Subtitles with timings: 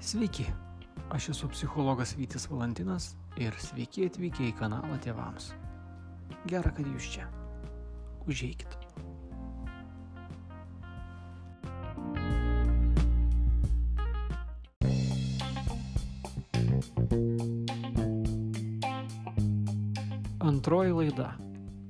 [0.00, 0.46] Sveiki,
[1.12, 5.50] aš esu psichologas Vytis Valantinas ir sveiki atvykę į kanalą tėvams.
[6.48, 7.26] Gera, kad jūs čia.
[8.24, 8.78] Užeikit.
[20.40, 21.34] Antroji laida.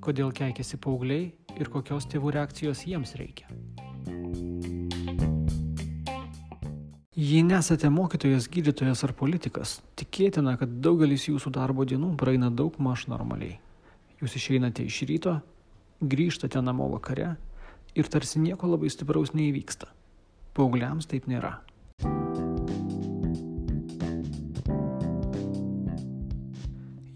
[0.02, 1.30] Kodėl keikiasi paaugliai
[1.62, 3.46] ir kokios tėvų reakcijos jiems reikia.
[7.20, 13.02] Jei nesate mokytojas, gydytojas ar politikas, tikėtina, kad daugelis jūsų darbo dienų praeina daug maž
[13.12, 13.58] normaliai.
[14.22, 15.34] Jūs išeinate iš ryto,
[16.00, 17.34] grįžtate namo vakare
[17.92, 19.90] ir tarsi nieko labai stipraus neįvyksta.
[20.56, 21.58] Paugliams taip nėra.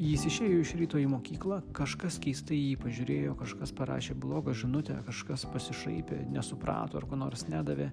[0.05, 5.49] Jis išėjo iš ryto į mokyklą, kažkas keistai jį pažiūrėjo, kažkas parašė blogą žinutę, kažkas
[5.49, 7.89] pasišaipė, nesuprato ar ko nors nedavė.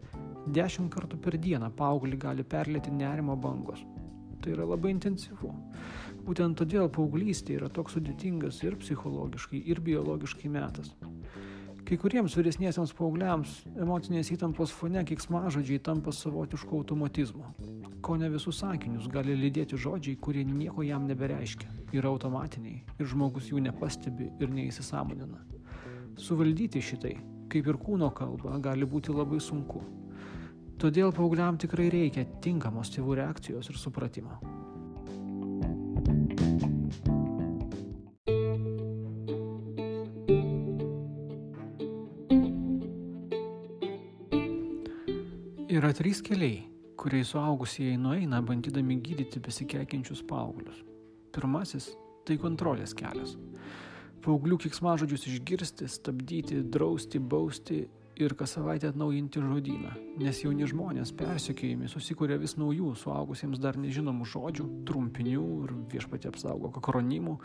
[0.50, 3.84] Dešimt kartų per dieną paauglį gali perlėti nerimo bangos.
[4.42, 5.52] Tai yra labai intensyvu.
[6.26, 10.96] Būtent todėl paauglystė yra toks sudėtingas ir psichologiškai, ir biologiškai metas.
[11.86, 17.46] Kai kuriems vyresniesiams paaugliams emocinės įtampos fone kiksmažodžiai tampa savotišku automatizmu.
[18.02, 23.54] Ko ne visus sakinius gali lydėti žodžiai, kurie nieko jam nebereiškia, yra automatiniai ir žmogus
[23.54, 25.46] jų nepastebi ir neįsisamonina.
[26.18, 27.18] Suvaldyti šitai,
[27.52, 29.86] kaip ir kūno kalba, gali būti labai sunku.
[30.82, 34.40] Todėl paaugliam tikrai reikia tinkamos tėvų reakcijos ir supratimo.
[45.70, 46.64] Yra trys keliai,
[46.98, 50.82] kuriais suaugusieji nueina bandydami gydyti besikeikiančius paauglius.
[51.30, 51.92] Pirmasis-
[52.26, 53.38] tai kontrolės kelias.
[54.26, 57.84] Paauglių kiksmažodžius išgirsti, stabdyti, drausti, bausti
[58.20, 64.28] ir kas savaitę atnaujinti žodyną, nes jauni žmonės persikėjami susikuria vis naujų, suaugusiems dar nežinomų
[64.34, 67.38] žodžių, trumpinių ir viešpatį apsaugo akronimų.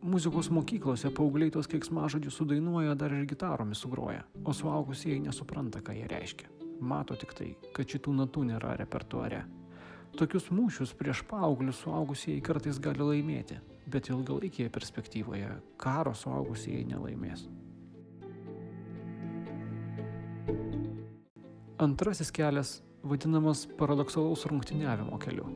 [0.00, 6.08] Muzikos mokyklose paaugliai tos kiksmažodžius sudainuoja dar ir gitaromis sugroja, o suaugusieji nesupranta, ką jie
[6.08, 9.44] reiškia mato tik tai, kad šitų natų nėra repertuare.
[10.18, 17.46] Tokius mūšius prieš paauglius suaugusieji kartais gali laimėti, bet ilgalaikėje perspektyvoje karo suaugusieji nelaimės.
[21.80, 25.46] Antrasis kelias vadinamas paradoksalaus rungtyniavimo keliu.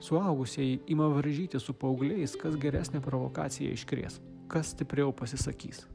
[0.00, 4.18] Suaugusieji ima varžyti su paaugliais, kas geresnė provokacija iškrės,
[4.52, 5.86] kas stipriau pasisakys.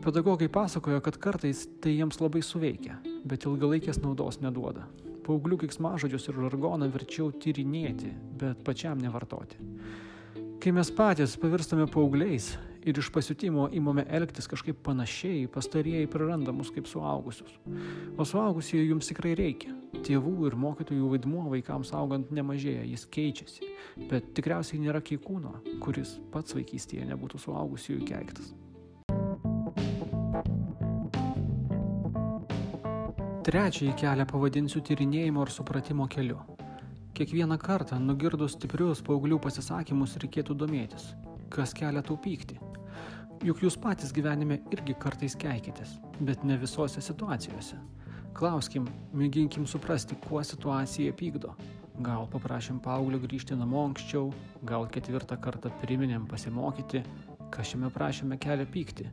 [0.00, 2.96] Pedagogai pasakojo, kad kartais tai jiems labai suveikia,
[3.28, 4.86] bet ilgalaikės naudos neduoda.
[5.28, 9.60] Pauglių kiksmažodžius ir žargoną verčiau tyrinėti, bet pačiam nevartoti.
[10.60, 12.54] Kai mes patys pavirstame paaugliais
[12.86, 17.52] ir iš pasiutimo įmame elgtis kažkaip panašiai, pastarieji praranda mus kaip suaugusius.
[18.16, 19.74] O suaugusieji jums tikrai reikia.
[20.06, 23.68] Tėvų ir mokytojų vaidmuo vaikams augant nemažėja, jis keičiasi.
[24.10, 28.54] Bet tikriausiai nėra keikūno, kuris pats vaikystėje nebūtų suaugusiųjų keiktas.
[33.40, 36.38] Trečiąjį kelią pavadinsiu tyrinėjimo ir supratimo keliu.
[37.16, 41.10] Kiekvieną kartą nugirdus stiprius paauglių pasisakymus reikėtų domėtis,
[41.52, 42.69] kas kelia tau pyktį.
[43.40, 47.78] Juk jūs patys gyvenime irgi kartais keikitės, bet ne visose situacijose.
[48.36, 48.84] Klauskim,
[49.16, 51.54] mėginkim suprasti, kuo situacija pykdo.
[52.04, 54.28] Gal paprašym paauglio grįžti namo anksčiau,
[54.68, 57.00] gal ketvirtą kartą priminėm pasimokyti,
[57.48, 59.08] kas šiame prašyme kelia pyktį.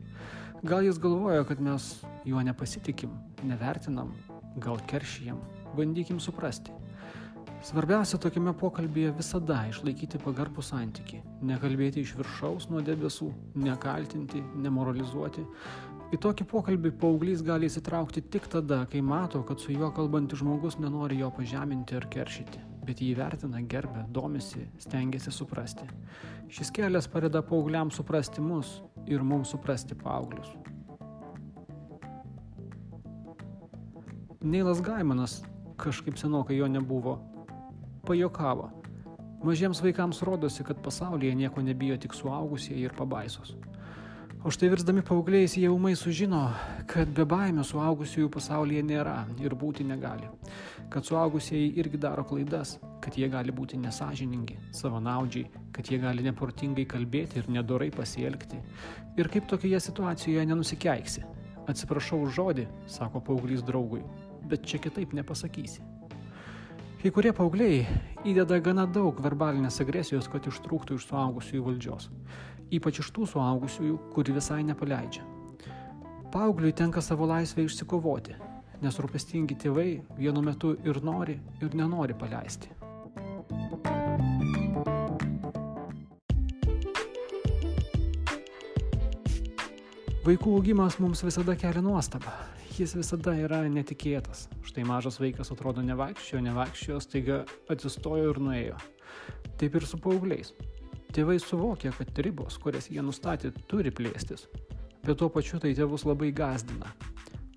[0.60, 1.88] Gal jis galvoja, kad mes
[2.28, 3.16] juo nepasitikim,
[3.48, 4.12] nevertinam,
[4.60, 5.40] gal keršijam,
[5.72, 6.76] bandykim suprasti.
[7.58, 15.42] Svarbiausia tokiame pokalbėje visada išlaikyti pagarbų santyki, nekalbėti iš viršaus nuo debesų, nekaltinti, nemoralizuoti.
[16.14, 20.78] Į tokį pokalbį paauglys gali įsitraukti tik tada, kai mato, kad su juo kalbantis žmogus
[20.78, 25.88] nenori jo pažeminti ar keršyti, bet jį vertina, gerbė, domisi, stengiasi suprasti.
[26.54, 28.76] Šis kelias padeda paaugliams suprasti mus
[29.10, 30.54] ir mums suprasti paauglius.
[34.46, 35.40] Neilas Gaimanas,
[35.76, 37.18] kažkaip senokai jo nebuvo,
[38.08, 38.70] pajokavo.
[39.44, 43.54] Mažiems vaikams rodosi, kad pasaulyje nieko nebijo tik suaugusieji ir pabaisos.
[44.44, 46.44] O štai virsdami paaugliais jie umai sužino,
[46.86, 50.28] kad be baimio suaugusiųjų pasaulyje nėra ir būti negali.
[50.94, 56.86] Kad suaugusieji irgi daro klaidas, kad jie gali būti nesažiningi, savanaudžiai, kad jie gali neprotingai
[56.86, 58.62] kalbėti ir nedorai pasielgti.
[59.18, 61.26] Ir kaip tokioje situacijoje nenusikeiksi.
[61.68, 64.04] Atsiprašau už žodį, sako paauglys draugui,
[64.46, 65.97] bet čia kitaip nepasakysi.
[66.98, 67.84] Kai kurie paaugliai
[68.26, 72.08] įdeda gana daug verbalinės agresijos, kad ištrūktų iš suaugusiųjų valdžios.
[72.74, 75.22] Ypač iš tų suaugusiųjų, kuri visai nepaleidžia.
[76.34, 78.34] Paaugliui tenka savo laisvę išsikovoti.
[78.82, 82.70] nes rūpestingi tėvai vienu metu ir nori, ir nenori paleisti.
[90.28, 92.34] Vaikų augimas mums visada kelia nuostabą.
[92.78, 94.44] Jis visada yra netikėtas.
[94.62, 97.38] Štai mažas vaikas atrodo nevaikščiojo, nevaikščiojo, staiga
[97.74, 98.76] atsistojo ir nuėjo.
[99.58, 100.52] Taip ir su paaugliais.
[101.10, 104.46] Tėvai suvokia, kad ribos, kurias jie nustatė, turi plėstis,
[105.02, 106.92] bet tuo pačiu tai tėvus labai gazdina.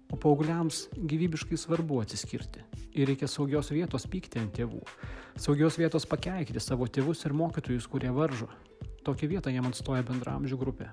[0.09, 2.65] O paaugliams gyvybiškai svarbu atsiskirti.
[2.97, 4.81] Ir reikia saugios vietos pykti ant tėvų.
[5.37, 8.49] Saugios vietos pakeikti savo tėvus ir mokytojus, kurie varžo.
[9.05, 10.89] Tokią vietą jam atstoja bendramžių grupė.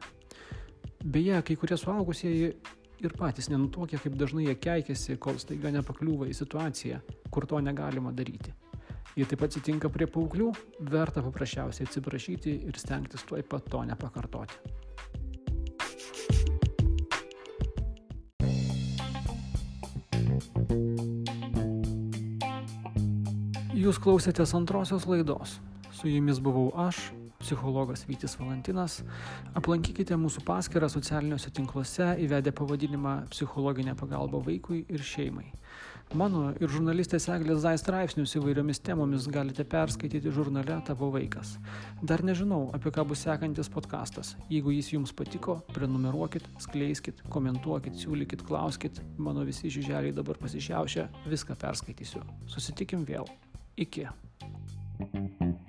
[1.00, 2.58] Beje, kai kurie suaugusieji
[3.04, 7.00] ir patys nenutokia, kaip dažnai jie keikiasi, kol staiga nepakliūva į situaciją,
[7.30, 8.54] kur to negalima daryti.
[9.18, 10.52] Jei taip atsitinka prie paauglių,
[10.90, 14.60] verta paprasčiausiai atsiprašyti ir stengtis tuoj pat to nepakartoti.
[23.78, 25.58] Jūs klausėtės antrosios laidos.
[25.94, 27.08] Su jumis buvau aš,
[27.48, 29.00] psichologas Vytis Valantinas.
[29.56, 35.46] Aplankykite mūsų paskirtą socialiniuose tinkluose įvedę pavadinimą Psichologinė pagalba vaikui ir šeimai.
[36.16, 41.54] Mano ir žurnalistės Eglės Zai straipsnius įvairiomis temomis galite perskaityti žurnale Tavo vaikas.
[42.00, 44.34] Dar nežinau, apie ką bus sekantis podkastas.
[44.52, 49.00] Jeigu jis jums patiko, prenumeruokit, skleiskit, komentuokit, siūlykit, klauskit.
[49.16, 52.24] Mano visi žiželiai dabar pasišiaušia, viską perskaitysiu.
[52.48, 53.28] Susitikim vėl.
[53.76, 54.08] Iki.
[54.98, 55.67] thank you